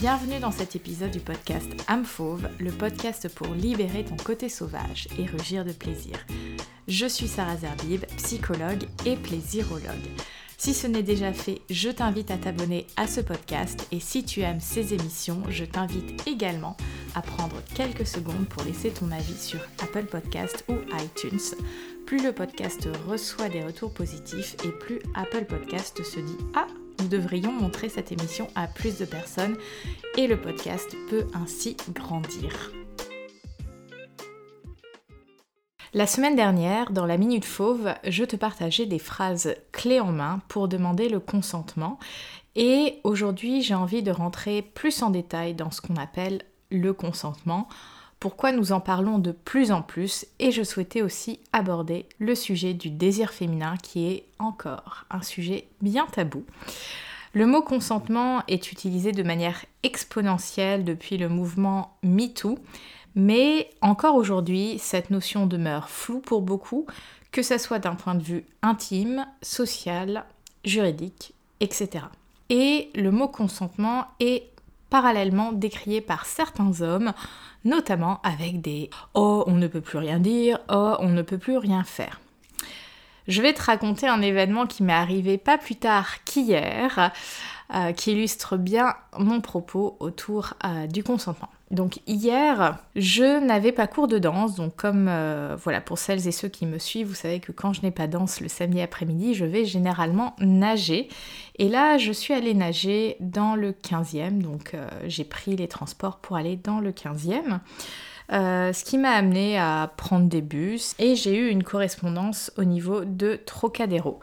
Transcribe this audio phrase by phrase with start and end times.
[0.00, 5.08] Bienvenue dans cet épisode du podcast Âme Fauve, le podcast pour libérer ton côté sauvage
[5.18, 6.24] et rugir de plaisir.
[6.86, 10.06] Je suis Sarah Zerbib, psychologue et plaisirologue.
[10.56, 14.42] Si ce n'est déjà fait, je t'invite à t'abonner à ce podcast et si tu
[14.42, 16.76] aimes ces émissions, je t'invite également
[17.16, 21.56] à prendre quelques secondes pour laisser ton avis sur Apple Podcast ou iTunes.
[22.06, 26.68] Plus le podcast reçoit des retours positifs et plus Apple Podcast se dit Ah,
[27.00, 29.56] nous devrions montrer cette émission à plus de personnes
[30.16, 32.72] et le podcast peut ainsi grandir.
[35.94, 40.42] La semaine dernière, dans la Minute Fauve, je te partageais des phrases clés en main
[40.48, 41.98] pour demander le consentement.
[42.56, 47.68] Et aujourd'hui, j'ai envie de rentrer plus en détail dans ce qu'on appelle le consentement,
[48.20, 52.74] pourquoi nous en parlons de plus en plus et je souhaitais aussi aborder le sujet
[52.74, 56.44] du désir féminin qui est encore un sujet bien tabou.
[57.32, 62.58] Le mot consentement est utilisé de manière exponentielle depuis le mouvement MeToo,
[63.14, 66.86] mais encore aujourd'hui, cette notion demeure floue pour beaucoup,
[67.30, 70.24] que ce soit d'un point de vue intime, social,
[70.64, 72.06] juridique, etc.
[72.50, 74.50] Et le mot consentement est
[74.90, 77.12] parallèlement décrié par certains hommes,
[77.64, 81.58] notamment avec des Oh, on ne peut plus rien dire, Oh, on ne peut plus
[81.58, 82.20] rien faire.
[83.26, 87.12] Je vais te raconter un événement qui m'est arrivé pas plus tard qu'hier,
[87.74, 91.50] euh, qui illustre bien mon propos autour euh, du consentement.
[91.70, 96.32] Donc hier, je n'avais pas cours de danse, donc comme euh, voilà pour celles et
[96.32, 99.34] ceux qui me suivent, vous savez que quand je n'ai pas danse le samedi après-midi,
[99.34, 101.08] je vais généralement nager.
[101.56, 106.36] Et là, je suis allée nager dans le 15e, donc j'ai pris les transports pour
[106.36, 107.60] aller dans le 15e.
[108.30, 112.64] Euh, ce qui m'a amené à prendre des bus et j'ai eu une correspondance au
[112.64, 114.20] niveau de Trocadéro.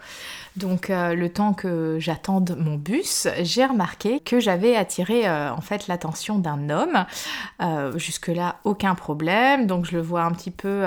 [0.58, 5.62] Donc euh, le temps que j'attende mon bus, j'ai remarqué que j'avais attiré euh, en
[5.62, 7.06] fait l'attention d'un homme.
[7.96, 9.66] Jusque-là, aucun problème.
[9.66, 10.86] Donc je le vois un petit peu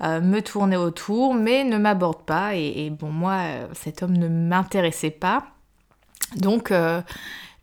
[0.00, 2.54] me tourner autour, mais ne m'aborde pas.
[2.54, 3.40] Et, et, bon, moi,
[3.72, 5.46] cet homme ne m'intéressait pas.
[6.36, 6.72] Donc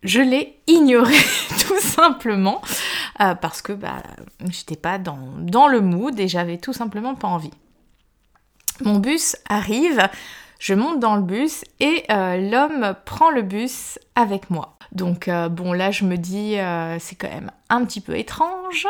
[0.02, 1.16] je l'ai ignoré
[1.66, 2.60] tout simplement
[3.20, 4.02] euh, parce que bah,
[4.48, 7.52] j'étais pas dans, le mood et j'avais tout simplement pas envie.
[8.80, 10.08] Mon bus arrive,
[10.58, 14.76] je monte dans le bus et euh, l'homme prend le bus avec moi.
[14.92, 18.86] Donc euh, bon là je me dis euh, c'est quand même un petit peu étrange.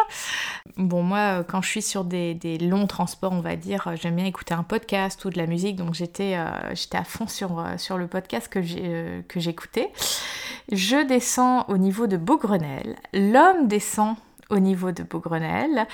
[0.76, 4.52] Bon moi quand je suis sur des, longs transports on va dire j'aime bien écouter
[4.52, 6.36] un podcast ou de la musique donc j'étais
[6.74, 8.60] j'étais à fond sur, sur le podcast que
[9.40, 9.90] j'écoutais.
[10.70, 12.96] Je descends au niveau de Beaugrenelle.
[13.12, 14.16] L'homme descend
[14.50, 15.86] au niveau de Beaugrenelle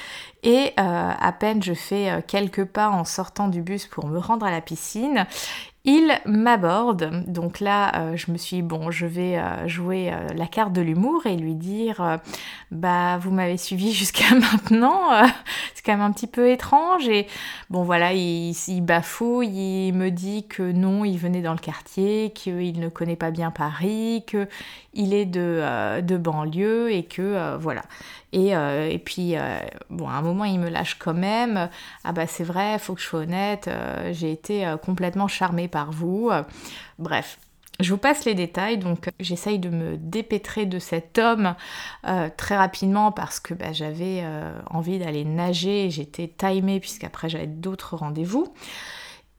[0.42, 4.50] et à peine je fais quelques pas en sortant du bus pour me rendre à
[4.50, 5.26] la piscine,
[5.88, 10.47] il m'aborde, donc là euh, je me suis bon je vais euh, jouer euh, la
[10.47, 12.19] carte de l'humour et lui dire
[12.71, 15.00] bah vous m'avez suivi jusqu'à maintenant,
[15.75, 17.09] c'est quand même un petit peu étrange.
[17.09, 17.26] Et
[17.71, 22.32] bon voilà il, il, bafouille, il me dit que non il venait dans le quartier,
[22.34, 27.82] qu'il ne connaît pas bien Paris, qu'il est de, de banlieue et que voilà.
[28.34, 29.37] Et, et puis
[29.88, 31.70] bon à un moment il me lâche quand même,
[32.05, 33.70] ah bah c'est vrai, faut que je sois honnête,
[34.12, 36.30] j'ai été complètement charmée par vous.
[36.98, 37.38] Bref,
[37.80, 41.54] je vous passe les détails, donc j'essaye de me dépêtrer de cet homme
[42.08, 47.46] euh, très rapidement parce que bah, j'avais euh, envie d'aller nager, j'étais timée puisqu'après j'avais
[47.46, 48.52] d'autres rendez-vous.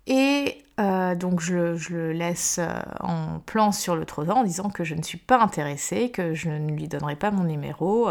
[0.07, 2.61] Et euh, donc je, le laisse
[3.01, 6.49] en plan sur le trottoir en disant que je ne suis pas intéressée, que je
[6.49, 8.09] ne lui donnerai pas mon numéro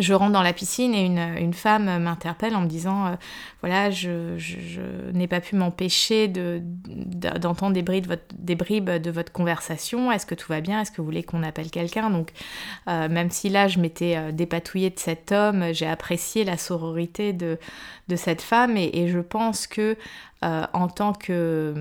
[0.00, 3.14] je rentre dans la piscine et une, femme m'interpelle en me disant euh,
[3.60, 4.36] voilà je,
[5.12, 10.10] n'ai pas pu m'empêcher d'entendre des, bribes de votre, conversation.
[10.10, 10.80] Est-ce que tout va bien?
[10.80, 12.10] Est-ce que vous voulez qu'on appelle quelqu'un?
[12.10, 12.32] Donc
[12.88, 17.32] euh, même si là je m'étais euh, dépatouillée de cet homme j'ai apprécié la sororité
[17.32, 17.58] de,
[18.16, 19.96] cette femme et, et, je pense que
[20.42, 21.74] en tant que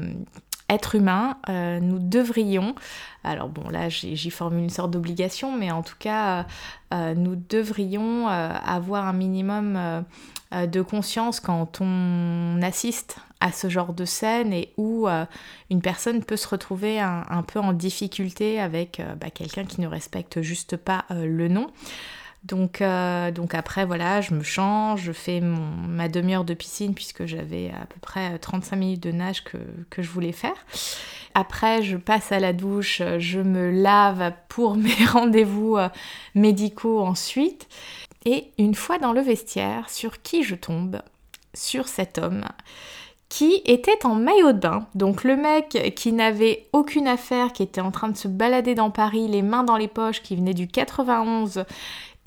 [0.69, 2.75] être humain, euh, nous devrions,
[3.23, 6.45] alors bon là j'y formule une sorte d'obligation, mais en tout cas
[6.93, 10.05] euh, nous devrions euh, avoir un minimum
[10.51, 15.07] de conscience quand on assiste à ce genre de scène et où
[15.69, 20.41] une personne peut se retrouver un, peu en difficulté avec bah, quelqu'un qui ne respecte
[20.41, 21.67] juste pas le nom.
[22.43, 27.25] Donc, euh, donc après, voilà, je me change, je fais ma demi-heure de piscine puisque
[27.25, 29.57] j'avais à peu près 35 minutes de nage que,
[29.89, 30.55] que, je voulais faire.
[31.33, 35.89] Après, je passe à la douche, je me lave pour mes rendez-vous euh,
[36.33, 37.67] médicaux ensuite.
[38.25, 41.01] Et une fois dans le vestiaire, sur qui je tombe?
[41.53, 42.45] Sur cet homme
[43.29, 44.87] qui était en maillot de bain.
[44.95, 48.89] Donc le mec qui n'avait aucune affaire, qui était en train de se balader dans
[48.89, 51.63] Paris, les mains dans les poches, qui venait du 91,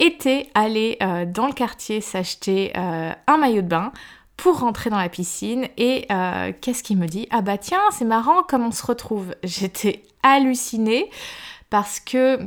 [0.02, 3.92] était allé euh, dans le quartier s'acheter euh, un maillot de bain
[4.36, 5.68] pour rentrer dans la piscine.
[5.76, 7.28] Et euh, qu'est-ce qu'il me dit?
[7.30, 9.34] Ah bah tiens, c'est marrant comme on se retrouve?
[9.44, 11.08] J'étais hallucinée
[11.70, 12.38] parce que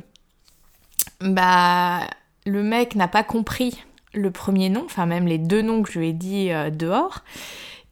[1.22, 2.02] bah
[2.46, 3.82] le mec n'a pas compris
[4.14, 7.20] le premier nom, enfin même les deux noms que je lui ai dit dehors.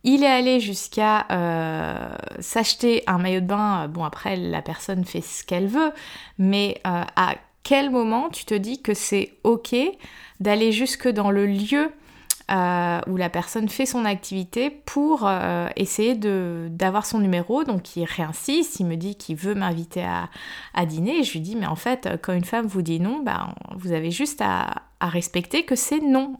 [0.03, 1.25] Il est allé jusqu'à
[2.39, 3.87] s'acheter un maillot de bain.
[3.87, 5.91] Bon, après, la personne fait ce qu'elle veut,
[6.37, 9.75] mais à quel moment tu te dis que c'est ok
[10.39, 11.91] d'aller jusque dans le lieu
[12.51, 17.63] euh, où la personne fait son activité pour euh, essayer d'avoir son numéro.
[17.63, 21.23] Donc il réinsiste, il me dit qu'il veut m'inviter à, dîner.
[21.23, 24.11] Je lui dis, mais en fait, quand une femme vous dit non, bah, vous avez
[24.11, 26.37] juste à, respecter que c'est non.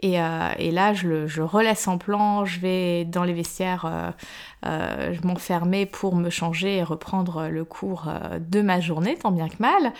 [0.00, 3.84] Et, euh, et là, je, le, je relaisse en plan, je vais dans les vestiaires,
[3.84, 4.10] euh,
[4.64, 8.08] euh, je m'enfermais pour me changer et reprendre le cours
[8.38, 9.92] de ma journée, tant bien que mal.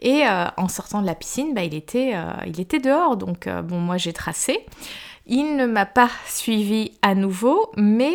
[0.00, 0.24] Et
[0.56, 2.14] en sortant de la piscine, bah, il, était,
[2.46, 4.64] il était dehors, donc bon, moi j'ai tracé.
[5.26, 8.14] Il ne m'a pas suivi à nouveau, mais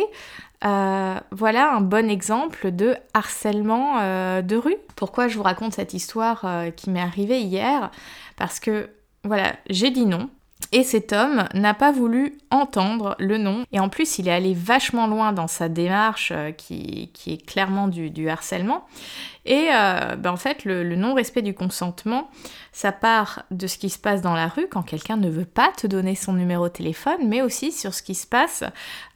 [0.62, 3.98] voilà un bon exemple de harcèlement
[4.42, 4.76] de rue.
[4.96, 6.44] Pourquoi je vous raconte cette histoire
[6.76, 7.90] qui m'est arrivée hier?
[8.36, 8.90] Parce que
[9.28, 10.28] voilà, j'ai dit non.
[10.70, 13.64] Et cet homme n'a pas voulu entendre le nom.
[13.72, 17.88] Et en plus, il est allé vachement loin dans sa démarche euh, qui, est clairement
[17.88, 18.84] du, harcèlement.
[19.46, 22.28] Et euh, ben, en fait, le, non-respect du consentement,
[22.72, 25.72] ça part de ce qui se passe dans la rue quand quelqu'un ne veut pas
[25.74, 28.62] te donner son numéro de téléphone, mais aussi sur ce qui se passe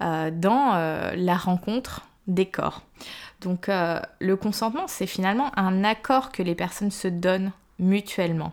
[0.01, 0.73] euh, dans
[1.15, 2.83] la rencontre des corps.
[3.41, 7.51] Donc le consentement, c'est finalement un accord que les personnes se donnent
[7.81, 8.53] mutuellement.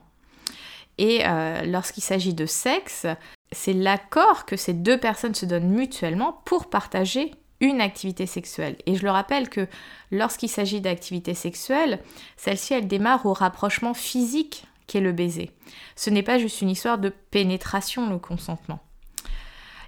[1.00, 3.08] Et euh, lorsqu'il s'agit de sexe,
[3.54, 7.32] c'est l'accord que ces deux personnes se donnent mutuellement pour partager
[7.62, 8.76] une activité sexuelle.
[8.86, 9.66] Et je le rappelle que
[10.12, 12.00] lorsqu'il s'agit d'activité sexuelle,
[12.36, 15.52] celle-ci, elle démarre au rapprochement physique qu'est le baiser.
[15.96, 18.80] Ce n'est pas juste une histoire de pénétration, le consentement.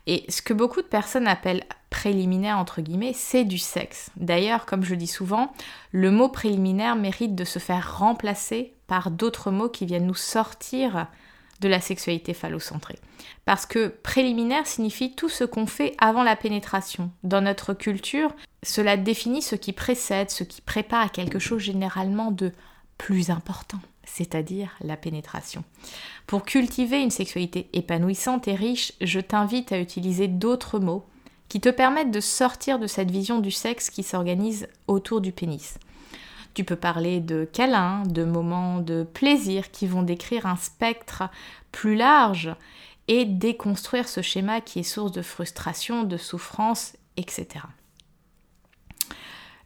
[0.07, 4.11] Et ce que beaucoup de personnes appellent préliminaire, entre guillemets, c'est du sexe.
[4.15, 5.51] D'ailleurs, comme je dis souvent,
[5.91, 8.73] le mot préliminaire mérite de se faire remplacer
[9.09, 11.07] d'autres mots qui viennent nous sortir
[11.61, 12.99] de la sexualité phallocentrée.
[13.45, 17.11] Parce que préliminaire signifie tout ce qu'on fait avant la pénétration.
[17.23, 18.33] Dans notre culture,
[18.63, 22.51] cela définit ce qui précède, ce qui prépare à quelque chose généralement de
[22.97, 25.63] plus important, c'est-à-dire la pénétration.
[26.27, 31.05] Pour cultiver une sexualité épanouissante et riche, je t'invite à utiliser d'autres mots
[31.47, 35.77] qui te permettent de sortir de cette vision du sexe qui s'organise autour du pénis.
[36.53, 41.23] Tu peux parler de câlins, de moments de plaisir qui vont décrire un spectre
[41.71, 42.53] plus large
[43.07, 47.65] et déconstruire ce schéma qui est source de frustration, de souffrance, etc.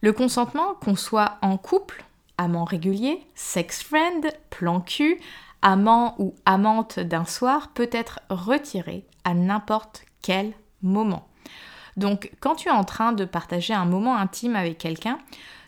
[0.01, 2.05] Le consentement, qu'on soit en couple,
[2.37, 5.19] amant régulier, sex friend, plan cul,
[5.61, 10.53] amant ou amante d'un soir, peut être retiré à n'importe quel
[10.83, 11.27] moment.
[11.97, 15.17] Donc quand tu es en train de partager un moment intime avec quelqu'un,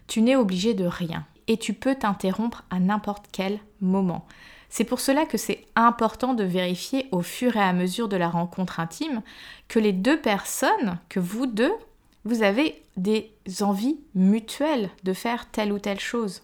[0.07, 4.25] tu n'es obligé de rien et tu peux t'interrompre à n'importe quel moment.
[4.69, 8.29] C'est pour cela que c'est important de vérifier au fur et à mesure de la
[8.29, 9.21] rencontre intime
[9.67, 11.73] que les deux personnes, que vous deux,
[12.25, 13.31] vous avez des
[13.61, 16.41] envies mutuelles de faire telle ou telle chose.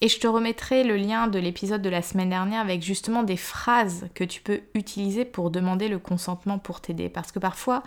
[0.00, 3.36] Et je te remettrai le lien de l'épisode de la semaine dernière avec justement des
[3.36, 7.08] phrases que tu peux utiliser pour demander le consentement pour t'aider.
[7.08, 7.84] Parce que parfois,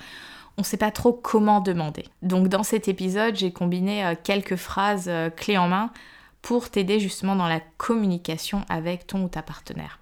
[0.58, 2.06] on ne sait pas trop comment demander.
[2.22, 5.92] Donc dans cet épisode, j'ai combiné euh, quelques phrases euh, clés en main
[6.42, 10.00] pour t'aider justement dans la communication avec ton ou ta partenaire.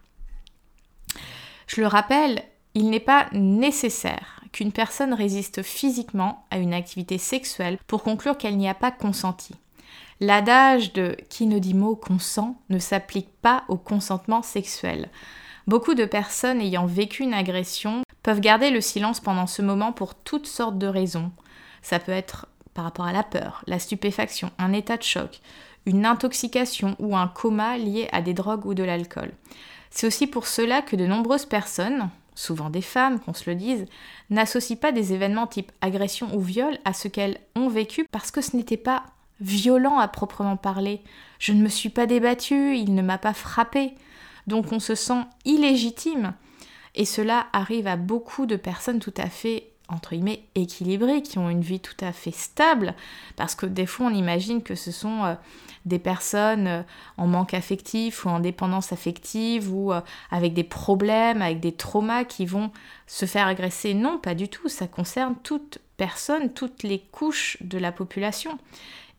[1.68, 2.44] Je le rappelle,
[2.76, 8.58] il n'est pas nécessaire qu'une personne résiste physiquement à une activité sexuelle pour conclure qu'elle
[8.58, 9.56] n'y a pas consenti.
[10.20, 15.10] L'adage de qui ne dit mot consent ne s'applique pas au consentement sexuel.
[15.66, 20.16] Beaucoup de personnes ayant vécu une agression peuvent garder le silence pendant ce moment pour
[20.16, 21.32] toutes sortes de raisons.
[21.82, 25.42] Ça peut être par rapport à la peur, la stupéfaction, un état de choc,
[25.86, 29.32] une intoxication ou un coma lié à des drogues ou de l'alcool.
[29.92, 33.86] C'est aussi pour cela que de nombreuses personnes, souvent des femmes, qu'on se le dise,
[34.30, 38.42] n'associent pas des événements type agression ou viol à ce qu'elles ont vécu parce que
[38.42, 39.04] ce n'était pas
[39.40, 41.02] violent à proprement parler.
[41.38, 43.94] Je ne me suis pas débattue, il ne m'a pas frappé.
[44.48, 46.34] Donc on se sent illégitime
[46.96, 51.50] et cela arrive à beaucoup de personnes tout à fait entre guillemets équilibrées, qui ont
[51.50, 52.96] une vie tout à fait stable,
[53.36, 55.36] parce que des fois on imagine que ce sont euh,
[55.86, 56.84] des personnes euh,
[57.18, 62.24] en manque affectif ou en dépendance affective ou euh, avec des problèmes, avec des traumas
[62.24, 62.72] qui vont
[63.08, 63.94] se faire agresser.
[63.94, 68.58] Non, pas du tout, ça concerne toutes personnes, toutes les couches de la population.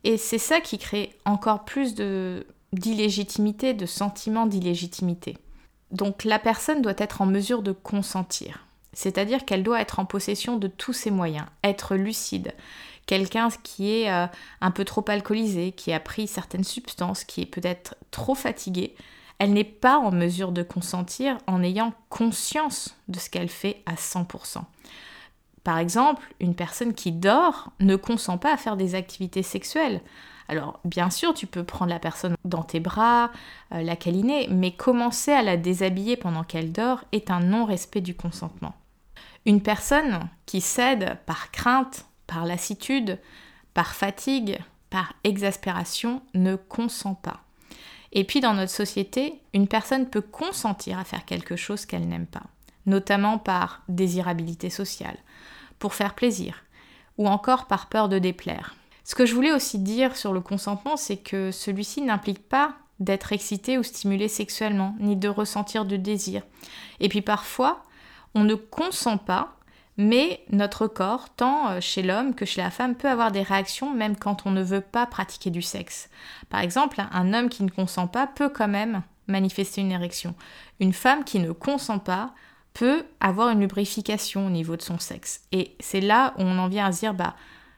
[0.03, 1.95] Et c'est ça qui crée encore plus
[2.73, 5.37] d'illégitimité, de, de sentiment d'illégitimité.
[5.95, 10.57] Donc la personne doit être en mesure de consentir, c'est-à-dire qu'elle doit être en possession
[10.57, 12.53] de tous ses moyens, être lucide.
[13.05, 14.27] Quelqu'un qui est euh,
[14.59, 18.93] un peu trop alcoolisé, qui a pris certaines substances, qui est peut-être trop fatigué,
[19.39, 23.93] elle n'est pas en mesure de consentir en ayant conscience de ce qu'elle fait à
[23.93, 24.63] 100%.
[25.65, 29.99] Par exemple, une personne qui dort ne consent pas à faire des activités sexuelles.
[30.47, 33.31] Alors, bien sûr, tu peux prendre la personne dans tes bras,
[33.73, 38.13] euh, la câliner, mais commencer à la déshabiller pendant qu'elle dort est un non-respect du
[38.15, 38.75] consentement.
[39.47, 43.19] Une personne qui cède par crainte, par lassitude,
[43.73, 44.59] par fatigue,
[44.91, 47.41] par exaspération ne consent pas.
[48.11, 52.27] Et puis dans notre société, une personne peut consentir à faire quelque chose qu'elle n'aime
[52.27, 52.43] pas,
[52.85, 55.17] notamment par désirabilité sociale,
[55.79, 56.63] pour faire plaisir,
[57.17, 58.75] ou encore par peur de déplaire.
[59.03, 63.33] Ce que je voulais aussi dire sur le consentement, c'est que celui-ci n'implique pas d'être
[63.33, 66.43] excité ou stimulé sexuellement, ni de ressentir de désir.
[66.99, 67.83] Et puis parfois,
[68.33, 69.55] on ne consent pas
[69.97, 73.93] mais notre corps, tant euh, chez l'homme que chez la femme, peut avoir des réactions
[73.93, 76.09] même quand on ne veut pas pratiquer du sexe.
[76.49, 80.35] Par exemple, un homme qui ne consent pas peut quand même manifester une érection.
[80.79, 82.33] Une femme qui ne consent pas
[82.75, 85.41] peut avoir une lubrification au niveau de son sexe.
[85.51, 87.35] Et c'est là où on en vient à se dire, bah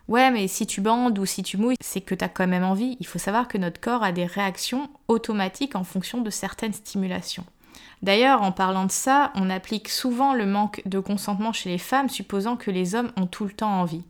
[0.08, 2.63] ouais, mais si tu bandes ou si tu mouilles, c'est que tu as quand même
[2.63, 2.98] envie.
[3.00, 7.46] Il faut savoir que notre corps a des réactions automatiques en fonction de certaines stimulations.
[8.01, 12.10] D'ailleurs, en parlant de ça, on applique souvent le manque de consentement chez les femmes
[12.10, 14.04] supposant que les hommes ont tout le temps envie.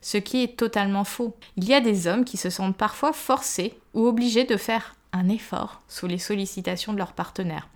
[0.00, 1.36] Ce qui est totalement faux.
[1.56, 5.28] Il y a des hommes qui se sentent parfois forcés ou obligés de faire un
[5.28, 7.68] effort sous les sollicitations de leur partenaire.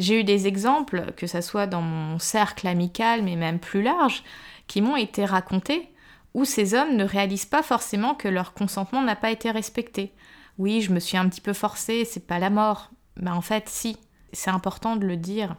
[0.00, 4.24] J'ai eu des exemples, que ce soit dans mon cercle amical, mais même plus large,
[4.66, 5.90] qui m'ont été racontés,
[6.32, 10.14] où ces hommes ne réalisent pas forcément que leur consentement n'a pas été respecté.
[10.56, 12.90] Oui, je me suis un petit peu forcée, c'est pas la mort.
[13.20, 13.98] Mais en fait, si,
[14.32, 15.54] c'est important de le dire.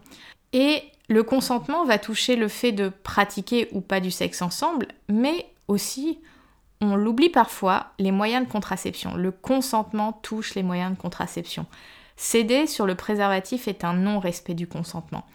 [0.54, 5.46] Et le consentement va toucher le fait de pratiquer ou pas du sexe ensemble, mais
[5.68, 6.20] aussi,
[6.82, 9.14] on l'oublie parfois, les moyens de contraception.
[9.14, 11.68] Le consentement touche les moyens de contraception.
[12.24, 15.26] Céder sur le préservatif est un non-respect du consentement.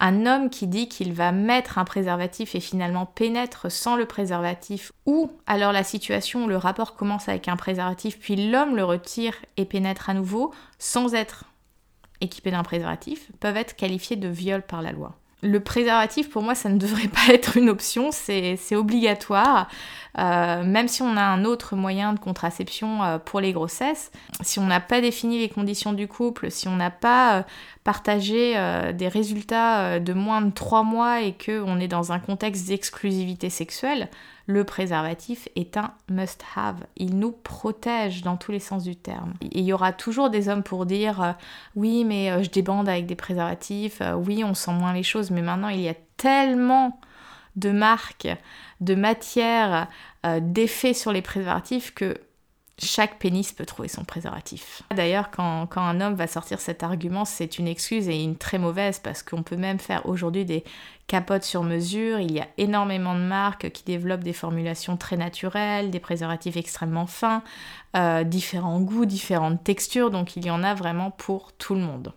[0.00, 4.90] Un homme qui dit qu'il va mettre un préservatif et finalement pénètre sans le préservatif,
[5.06, 9.36] ou alors la situation où le rapport commence avec un préservatif puis l'homme le retire
[9.56, 11.44] et pénètre à nouveau sans être
[12.20, 15.21] équipés d'un préservatif peuvent être qualifiés de viol par la loi.
[15.44, 19.68] Le préservatif, pour moi, ça ne devrait pas être une option, c'est obligatoire.
[20.18, 24.58] Euh, même si on a un autre moyen de contraception euh, pour les grossesses, si
[24.58, 27.42] on n'a pas défini les conditions du couple, si on n'a pas euh,
[27.82, 28.54] partagé
[28.94, 34.08] des résultats de moins de 3 mois et qu'on est dans un contexte d'exclusivité sexuelle,
[34.52, 36.84] le préservatif est un must-have.
[36.96, 39.32] Il nous protège dans tous les sens du terme.
[39.40, 41.36] il y aura toujours des hommes pour dire
[41.74, 45.68] oui mais je débande avec des préservatifs, oui on sent moins les choses, mais maintenant
[45.68, 47.00] il y a tellement
[47.56, 48.28] de marques,
[48.80, 49.88] de matières,
[50.26, 52.18] euh, d'effets sur les préservatifs que
[52.84, 54.82] chaque pénis peut trouver son préservatif.
[54.94, 58.98] D'ailleurs, quand, un homme va sortir cet argument, c'est une excuse et une très mauvaise
[58.98, 60.64] parce qu'on peut même faire aujourd'hui des
[61.06, 62.18] capotes sur mesure.
[62.20, 67.06] Il y a énormément de marques qui développent des formulations très naturelles, des préservatifs extrêmement
[67.06, 67.42] fins,
[67.96, 72.12] euh, différents goûts, différentes textures, donc il y en a vraiment pour tout le monde.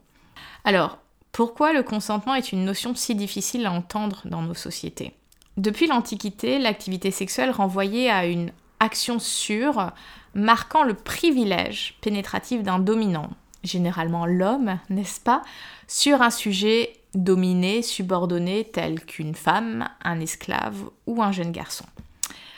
[0.64, 0.98] Alors,
[1.32, 5.14] pourquoi le consentement est une notion si difficile à entendre dans nos sociétés?
[5.58, 9.92] Depuis l'Antiquité, l'activité sexuelle renvoyait à une action sûre,
[10.34, 13.30] marquant le privilège pénétratif d'un dominant,
[13.64, 15.42] généralement l'homme, n'est-ce pas,
[15.88, 21.86] sur un sujet dominé, subordonné, tel qu'une femme, un esclave ou un jeune garçon.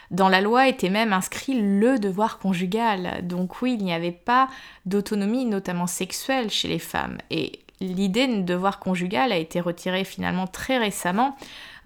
[0.09, 4.47] Dans la loi était même inscrit le devoir conjugal, donc oui, il n'y avait pas
[4.85, 7.17] d'autonomie, notamment sexuelle, chez les femmes.
[7.29, 11.35] Et l'idée de devoir conjugal a été retirée finalement très récemment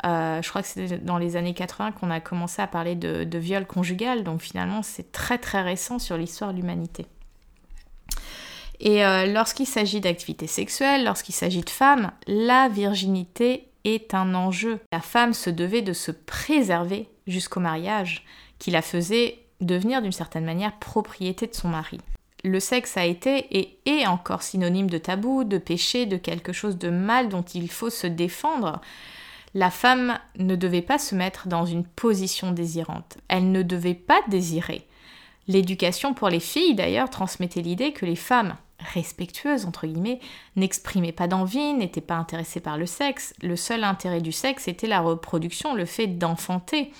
[0.03, 3.65] je crois que c'est dans les années 80 qu'on a commencé à parler de, viol
[3.65, 7.05] conjugal, donc finalement c'est très très récent sur l'histoire de l'humanité.
[8.79, 14.79] Et euh, lorsqu'il s'agit d'activité sexuelle, lorsqu'il s'agit de femmes, la virginité est un enjeu.
[14.91, 18.25] La femme se devait de se préserver jusqu'au mariage,
[18.57, 21.99] qui la faisait devenir d'une certaine manière propriété de son mari.
[22.43, 26.79] Le sexe a été et est encore synonyme de tabou, de péché, de quelque chose
[26.79, 28.81] de mal dont il faut se défendre
[29.53, 33.17] la femme ne devait pas se mettre dans une position désirante.
[33.27, 34.87] Elle ne devait pas désirer.
[35.47, 38.55] L'éducation pour les filles, d'ailleurs, transmettait l'idée que les femmes
[38.93, 40.19] respectueuses, entre guillemets,
[40.55, 43.33] n'exprimaient pas d'envie, n'étaient pas intéressées par le sexe.
[43.41, 46.91] Le seul intérêt du sexe était la reproduction, le fait d'enfanter.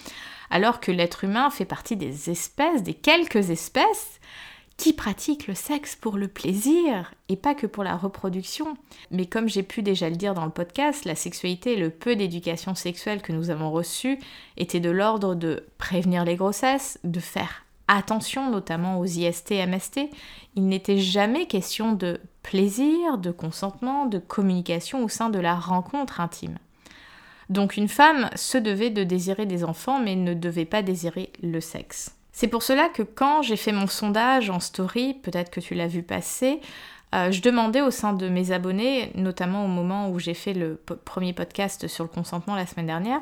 [0.53, 4.19] alors que l'être humain fait partie des espèces, des quelques espèces
[4.81, 8.75] qui pratiquent le sexe pour le plaisir et pas que pour la reproduction.
[9.11, 12.15] Mais comme j'ai pu déjà le dire dans le podcast, la sexualité et le peu
[12.15, 14.17] d'éducation sexuelle que nous avons reçu
[14.57, 20.09] étaient de l'ordre de prévenir les grossesses, de faire attention notamment aux IST MST.
[20.55, 26.19] Il n'était jamais question de plaisir, de consentement, de communication au sein de la rencontre
[26.19, 26.57] intime.
[27.49, 31.61] Donc une femme se devait de désirer des enfants mais ne devait pas désirer le
[31.61, 32.15] sexe.
[32.31, 35.87] C'est pour cela que quand j'ai fait mon sondage en story, peut-être que tu l'as
[35.87, 36.61] vu passer,
[37.13, 40.81] euh, je demandais au sein de mes abonnés, notamment au moment où j'ai fait le
[41.05, 43.21] premier podcast sur le consentement la semaine dernière,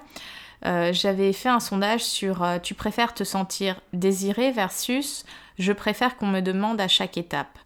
[0.66, 5.26] euh, j'avais fait un sondage sur euh, tu préfères te sentir désiré versus
[5.58, 7.58] je préfère qu'on me demande à chaque étape.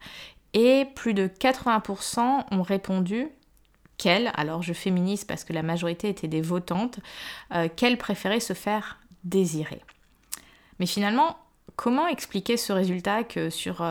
[0.53, 3.27] Et plus de 80% ont répondu
[3.97, 7.00] qu'elles, alors je féminise parce que la majorité étaient des votantes,
[7.75, 9.81] qu'elles préféraient se faire désirer.
[10.80, 11.38] Mais finalement,
[11.75, 13.86] comment expliquer ce résultat que sur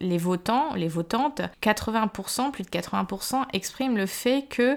[0.00, 4.76] les votants, les votantes, 80%, plus de 80% expriment le fait que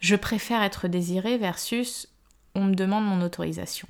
[0.00, 2.08] je préfère être désiré versus
[2.54, 3.88] on me demande mon autorisation?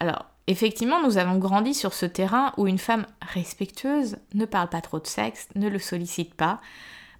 [0.00, 4.80] Alors, effectivement, nous avons grandi sur ce terrain où une femme respectueuse ne parle pas
[4.80, 6.60] trop de sexe, ne le sollicite pas,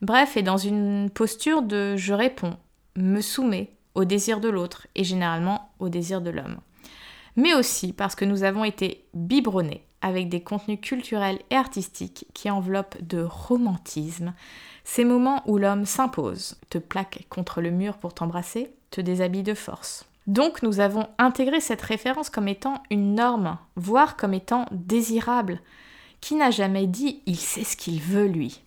[0.01, 2.57] bref, est dans une posture de je réponds,
[2.97, 6.59] me soumets au désir de l'autre et généralement au désir de l'homme.
[7.37, 12.51] Mais aussi parce que nous avons été biberonnés avec des contenus culturels et artistiques qui
[12.51, 14.33] enveloppent de romantisme
[14.85, 19.55] ces moments où l'homme s'impose, te plaque contre le mur pour t'embrasser, te déshabille de
[19.55, 20.07] force.
[20.27, 25.61] Donc nous avons intégré cette référence comme étant une norme, voire comme étant désirable.
[26.21, 28.63] Qui n'a jamais dit il sait ce qu'il veut lui?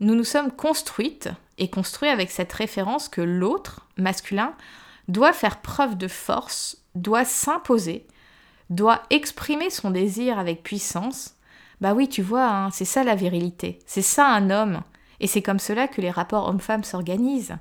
[0.00, 4.54] Nous nous sommes construites et construits avec cette référence que l'autre, masculin,
[5.08, 8.06] doit faire preuve de force, doit s'imposer,
[8.70, 11.36] doit exprimer son désir avec puissance.
[11.80, 14.80] Bah oui, tu vois, hein, c'est ça la virilité, c'est ça un homme,
[15.20, 17.56] et c'est comme cela que les rapports hommes-femmes s'organisent.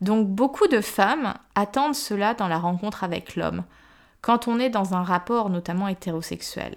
[0.00, 3.64] Donc beaucoup de femmes attendent cela dans la rencontre avec l'homme,
[4.20, 6.76] quand on est dans un rapport notamment hétérosexuel.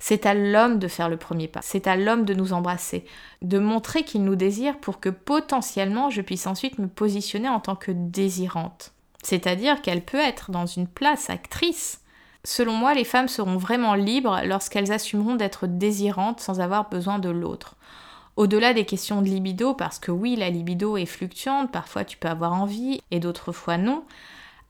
[0.00, 3.04] C'est à l'homme de faire le premier pas, c'est à l'homme de nous embrasser,
[3.42, 7.76] de montrer qu'il nous désire pour que potentiellement je puisse ensuite me positionner en tant
[7.76, 8.92] que désirante.
[9.22, 12.02] C'est-à-dire qu'elle peut être dans une place actrice.
[12.44, 17.28] Selon moi, les femmes seront vraiment libres lorsqu'elles assumeront d'être désirantes sans avoir besoin de
[17.28, 17.76] l'autre
[18.38, 22.28] au-delà des questions de libido, parce que oui, la libido est fluctuante, parfois tu peux
[22.28, 24.04] avoir envie et d'autres fois non,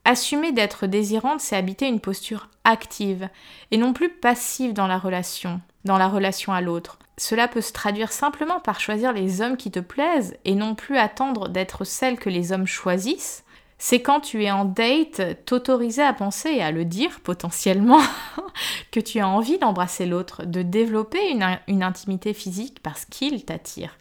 [0.05, 3.29] assumer d'être désirante, c'est habiter une posture active
[3.69, 6.97] et non plus passive dans la relation, dans la relation à l'autre.
[7.17, 10.97] Cela peut se traduire simplement par choisir les hommes qui te plaisent et non plus
[10.97, 13.43] attendre d'être celle que les hommes choisissent,
[13.79, 18.01] c'est quand tu es en date, t'autoriser à penser et à le dire potentiellement
[18.91, 23.97] que tu as envie d'embrasser l'autre, de développer une, une, intimité physique parce qu'il t'attire.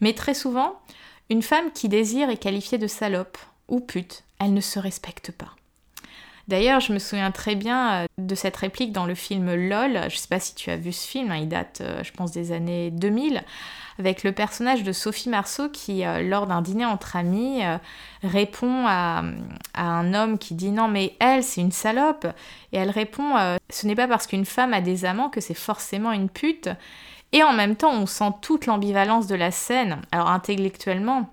[0.00, 0.80] Mais très souvent,
[1.28, 3.36] une femme qui désire est qualifiée de salope
[3.68, 5.54] ou pute, elle ne se respecte pas.
[6.50, 9.92] D'ailleurs, je me souviens très bien euh, de cette réplique dans le film LOL.
[9.92, 12.10] Je ne sais pas si tu as vu ce film, hein, il date, euh, je
[12.10, 13.44] pense, des années 2000,
[14.00, 17.62] avec le personnage de Sophie Marceau qui, euh, lors d'un dîner entre amis,
[18.24, 19.22] répond à,
[19.74, 22.26] un homme qui dit non, mais elle, c'est une salope.
[22.72, 23.36] Et elle répond
[23.68, 26.68] ce n'est pas parce qu'une femme a des amants que c'est forcément une pute.
[27.30, 30.02] Et en même temps, on sent toute l'ambivalence de la scène.
[30.10, 31.32] Alors, intellectuellement,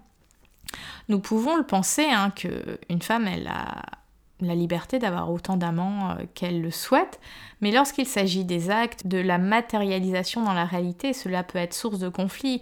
[1.10, 3.82] nous pouvons le penser, hein, qu'une femme, elle a
[4.40, 7.20] la liberté d'avoir autant d'amants euh, qu'elle le souhaite,
[7.62, 12.00] mais lorsqu'il s'agit des actes, de la matérialisation dans la réalité, cela peut être source
[12.00, 12.62] de conflit.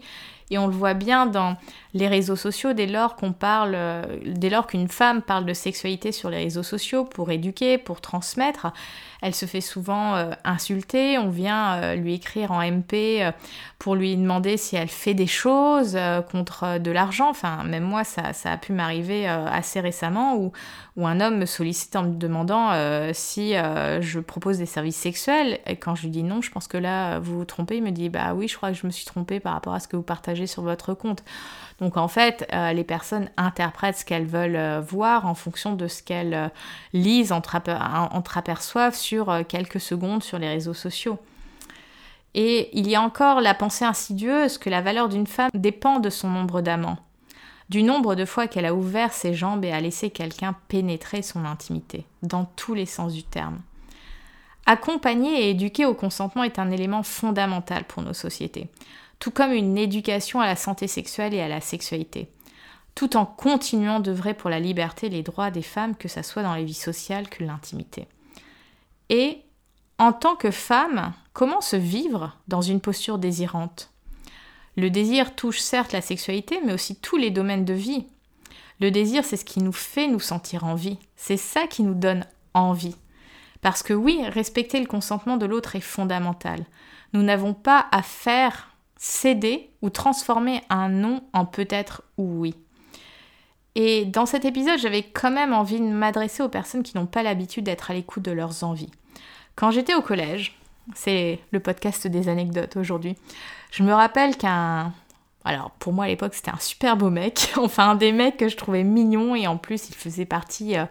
[0.52, 1.58] Et on le voit bien dans
[1.96, 6.12] les réseaux sociaux, dès lors qu'on parle, euh, dès lors qu'une femme parle de sexualité
[6.12, 8.68] sur les réseaux sociaux pour éduquer, pour transmettre,
[9.22, 11.18] elle se fait souvent euh, insulter.
[11.18, 13.24] On vient euh, lui écrire en MP
[13.80, 15.98] pour lui demander si elle fait des choses
[16.32, 17.30] contre de l'argent.
[17.30, 20.52] Enfin, même moi, ça, ça a pu m'arriver assez récemment où,
[20.98, 22.72] où, un homme me sollicite en me demandant
[23.14, 25.60] si je propose des services sexuels.
[25.68, 27.92] Et quand je lui dis non, je pense que là, vous vous trompez, il me
[27.92, 29.96] dit bah oui, je crois que je me suis trompée par rapport à ce que
[29.96, 31.24] vous partagez sur votre compte.
[31.80, 35.88] Donc en fait, euh, les personnes interprètent ce qu'elles veulent euh, voir en fonction de
[35.88, 36.48] ce qu'elles euh,
[36.94, 41.20] lisent, entreaperçoivent sur quelques secondes sur les réseaux sociaux.
[42.34, 46.10] Et il y a encore la pensée insidieuse que la valeur d'une femme dépend de
[46.10, 47.00] son nombre d'amants,
[47.70, 51.46] du nombre de fois qu'elle a ouvert ses jambes et a laissé quelqu'un pénétrer son
[51.46, 53.60] intimité, dans tous les sens du terme.
[54.66, 58.70] Accompagner et éduquer au consentement est un élément fondamental pour nos sociétés
[59.20, 62.30] tout comme une éducation à la santé sexuelle et à la sexualité,
[62.96, 66.56] tout en continuant d'œuvrer pour la liberté les droits des femmes, que ce soit dans
[66.56, 68.08] la vie sociale que l'intimité.
[69.10, 69.42] Et
[69.98, 73.92] en tant que femme, comment se vivre dans une posture désirante?
[74.78, 78.06] Le désir touche certes la sexualité, mais aussi tous les domaines de vie.
[78.82, 80.98] Le désir, c'est ce qui nous fait nous sentir en vie.
[81.16, 82.96] C'est ça qui nous donne envie.
[83.62, 86.66] Parce que oui, respecter le consentement de l'autre est fondamental.
[87.14, 92.56] Nous n'avons pas à faire céder ou transformer un non en peut-être ou oui.
[93.76, 97.24] Et dans cet épisode, j'avais quand même envie de m'adresser aux personnes qui n'ont pas
[97.24, 98.92] l'habitude d'être à l'écoute de leurs envies.
[99.56, 100.58] Quand j'étais au collège,
[100.94, 103.16] c'est le podcast des anecdotes aujourd'hui,
[103.72, 104.94] je me rappelle qu'un...
[105.44, 108.50] Alors pour moi à l'époque c'était un super beau mec, enfin un des mecs que
[108.50, 110.86] je trouvais mignon et en plus il faisait partie euh,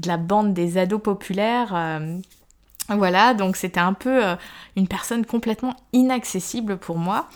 [0.00, 1.74] de la bande des ados populaires.
[2.88, 4.36] Voilà, donc c'était un peu euh,
[4.76, 7.28] une personne complètement inaccessible pour moi.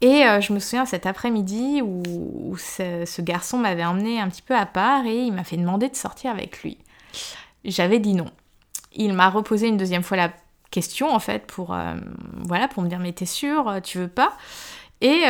[0.00, 4.56] Et euh, je me souviens cet après-midi où, ce, garçon m'avait emmené un petit peu
[4.56, 6.78] à part et il m'a fait demander de sortir avec lui.
[7.64, 8.30] J'avais dit non.
[8.92, 10.32] Il m'a reposé une deuxième fois la
[10.70, 11.94] question en fait pour, euh,
[12.44, 14.36] voilà, pour me dire mais t'es sûr, tu veux pas?
[15.00, 15.22] Et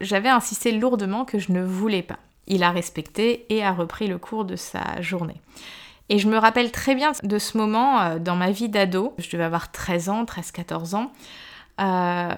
[0.00, 2.20] j'avais insisté lourdement que je ne voulais pas.
[2.46, 5.40] Il a respecté et a repris le cours de sa journée.
[6.08, 9.14] Et je me rappelle très bien de ce moment euh, dans ma vie d'ado.
[9.18, 11.12] Je devais avoir 13 ans, 13-14 ans.
[11.80, 12.34] Euh,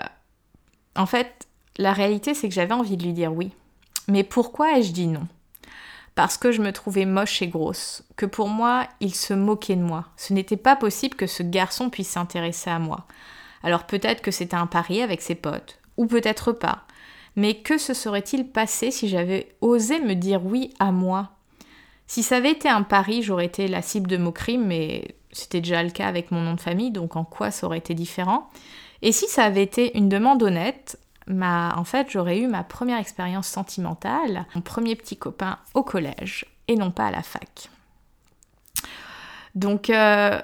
[0.96, 3.50] en fait, la réalité, c'est que j'avais envie de lui dire oui.
[4.08, 5.26] Mais pourquoi ai-je dit non?
[6.14, 9.82] Parce que je me trouvais moche et grosse, que pour moi, il se moquait de
[9.82, 10.06] moi.
[10.16, 13.06] Ce n'était pas possible que ce garçon puisse s'intéresser à moi.
[13.64, 16.84] Alors peut-être que c'était un pari avec ses potes, ou peut-être pas.
[17.34, 21.33] Mais que se serait-il passé si j'avais osé me dire oui à moi?
[22.06, 25.82] Si ça avait été un pari, j'aurais été la cible de moqueries, mais c'était déjà
[25.82, 28.50] le cas avec mon nom de famille, donc en quoi ça aurait été différent?
[29.02, 33.48] Et si ça avait été une demande honnête, en fait, j'aurais eu ma première expérience
[33.48, 37.70] sentimentale, mon premier petit copain au collège, et non pas à la fac.
[39.54, 40.40] Donc, euh,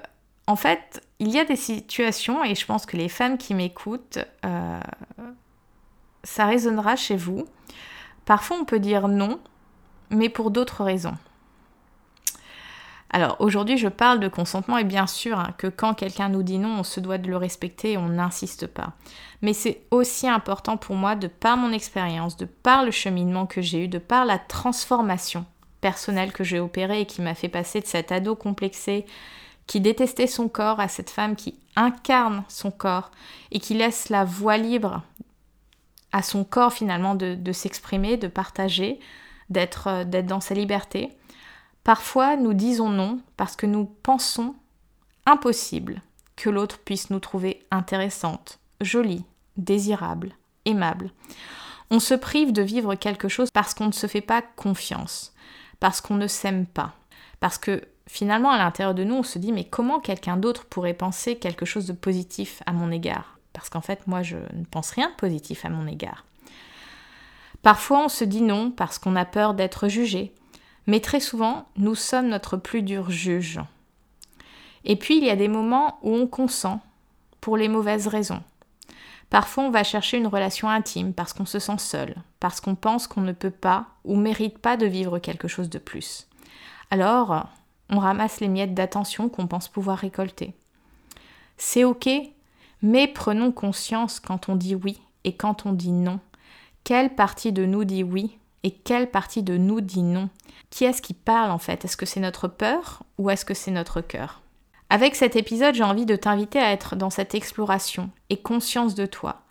[0.46, 4.18] en fait, il y a des situations, et je pense que les femmes qui m'écoutent,
[4.44, 4.81] euh,
[6.25, 7.46] ça résonnera chez vous.
[8.25, 9.40] Parfois, on peut dire non,
[10.11, 11.16] mais pour d'autres raisons.
[13.12, 16.59] Alors aujourd'hui, je parle de consentement et bien sûr hein, que quand quelqu'un nous dit
[16.59, 18.92] non, on se doit de le respecter et on n'insiste pas.
[19.42, 23.62] Mais c'est aussi important pour moi, de par mon expérience, de par le cheminement que
[23.62, 25.44] j'ai eu, de par la transformation
[25.81, 29.07] personnelle que j'ai opérée et qui m'a fait passer de cet ado complexé
[29.66, 33.11] qui détestait son corps à cette femme qui incarne son corps
[33.51, 35.03] et qui laisse la voie libre
[36.12, 38.99] à son corps finalement de, s'exprimer, de partager,
[39.49, 41.11] d'être euh, dans sa liberté
[41.85, 44.55] Parfois, nous disons non parce que nous pensons
[45.27, 46.03] impossible
[46.37, 49.25] que l'autre puisse nous trouver intéressante, jolie,
[49.57, 50.33] désirable,
[50.64, 51.12] aimable.
[51.90, 55.35] On se prive de vivre quelque chose parce qu'on ne se fait pas confiance,
[55.81, 56.95] parce qu'on ne s'aime pas,
[57.40, 60.95] parce que finalement à l'intérieur de nous on se dit mais comment quelqu'un d'autre pourrait
[60.95, 63.38] penser quelque chose de positif à mon égard?
[63.53, 66.25] Parce qu'en fait moi je ne pense rien de positif à mon égard.
[67.62, 70.33] Parfois on se dit non parce qu'on a peur d'être jugé,
[70.87, 73.61] mais très souvent, nous sommes notre plus dur juge.
[74.85, 76.81] Et puis, il y a des moments où on consent
[77.40, 78.43] pour les mauvaises raisons.
[79.29, 83.07] Parfois, on va chercher une relation intime parce qu'on se sent seul, parce qu'on pense
[83.07, 86.27] qu'on ne peut pas ou mérite pas de vivre quelque chose de plus.
[86.90, 87.47] Alors,
[87.90, 90.55] on ramasse les miettes d'attention qu'on pense pouvoir récolter.
[91.57, 92.09] C'est ok,
[92.83, 96.19] mais prenons conscience quand on dit oui et quand on dit non.
[96.83, 100.29] Quelle partie de nous dit oui et quelle partie de nous dit non?
[100.70, 101.85] Qui est-ce qui parle en fait?
[101.85, 104.42] Est-ce que c'est notre peur ou est-ce que c'est notre cœur?
[104.88, 109.07] Avec cet épisode, j'ai envie de t'inviter à être dans cette exploration et conscience de
[109.07, 109.42] toi.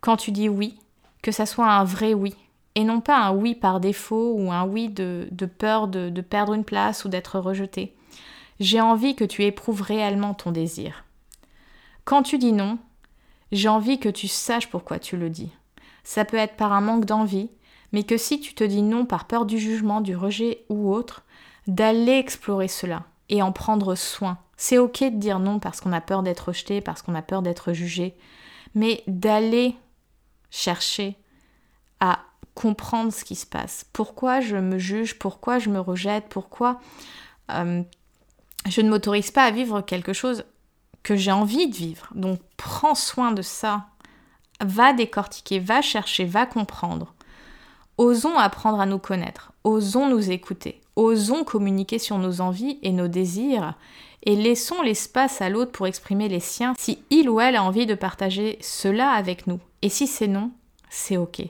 [0.00, 0.78] Quand tu dis oui,
[1.22, 2.34] que ça soit un vrai oui,
[2.74, 6.54] et non pas un oui par défaut ou un oui de, peur de, de perdre
[6.54, 7.96] une place ou d'être rejeté.
[8.60, 11.04] J'ai envie que tu éprouves réellement ton désir.
[12.04, 12.78] Quand tu dis non,
[13.52, 15.50] j'ai envie que tu saches pourquoi tu le dis.
[16.04, 17.50] Ça peut être par un manque d'envie,
[17.94, 21.22] mais que si tu te dis non par peur du jugement, du rejet ou autre,
[21.68, 24.38] d'aller explorer cela et en prendre soin.
[24.56, 27.40] C'est ok de dire non parce qu'on a peur d'être rejeté, parce qu'on a peur
[27.40, 28.16] d'être jugé,
[28.74, 29.76] mais d'aller
[30.50, 31.16] chercher
[32.00, 32.18] à
[32.54, 33.86] comprendre ce qui se passe.
[33.92, 36.80] Pourquoi je me juge, pourquoi je me rejette, pourquoi
[37.52, 37.80] euh,
[38.68, 40.44] je ne m'autorise pas à vivre quelque chose
[41.04, 42.08] que j'ai envie de vivre?
[42.16, 43.86] Donc prends soin de ça,
[44.60, 47.13] va décortiquer, va chercher, va comprendre.
[47.96, 53.08] Osons apprendre à nous connaître, osons nous écouter, osons communiquer sur nos envies et nos
[53.08, 53.74] désirs,
[54.24, 57.86] et laissons l'espace à l'autre pour exprimer les siens si il ou elle a envie
[57.86, 59.60] de partager cela avec nous.
[59.82, 60.50] Et si c'est non,
[60.88, 61.42] c'est ok.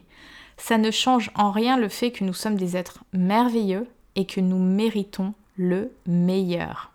[0.56, 4.40] Ça ne change en rien le fait que nous sommes des êtres merveilleux et que
[4.40, 6.90] nous méritons le meilleur.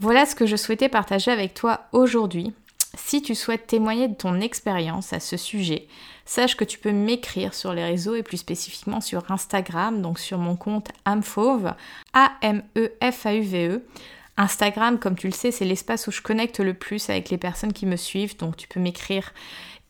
[0.00, 2.52] Voilà ce que je souhaitais partager avec toi aujourd'hui.
[2.94, 5.86] Si tu souhaites témoigner de ton expérience à ce sujet,
[6.24, 10.38] sache que tu peux m'écrire sur les réseaux et plus spécifiquement sur Instagram, donc sur
[10.38, 11.74] mon compte Amfauve,
[12.12, 13.76] A-M-E-F-A-U-V-E.
[13.78, 13.82] -E.
[14.38, 17.74] Instagram, comme tu le sais, c'est l'espace où je connecte le plus avec les personnes
[17.74, 19.32] qui me suivent, donc tu peux m'écrire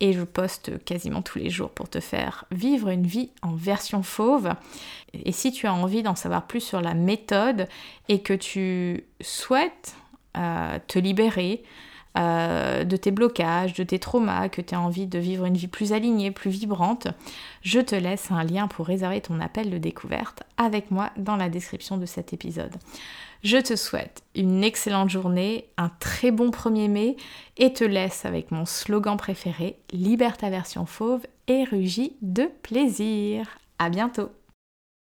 [0.03, 4.03] et je poste quasiment tous les jours pour te faire vivre une vie en version
[4.03, 4.53] fauve.
[5.15, 7.69] Et si tu as envie d'en savoir plus sur la méthode
[8.09, 9.95] et que tu souhaites
[10.37, 11.63] euh, te libérer,
[12.19, 15.69] euh, de tes blocages, de tes traumas, que tu as envie de vivre une vie
[15.69, 17.09] plus alignée, plus vibrante,
[17.63, 21.49] je te laisse un lien pour réserver ton appel de découverte avec moi dans la
[21.49, 22.75] description de cet épisode.
[23.43, 27.17] Je te souhaite une excellente journée, un très bon 1er mai
[27.57, 33.49] et te laisse avec mon slogan préféré, libère ta version fauve et rugis de plaisir.
[33.79, 34.31] À bientôt